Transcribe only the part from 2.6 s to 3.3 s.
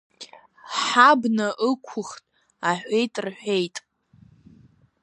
аҳәеит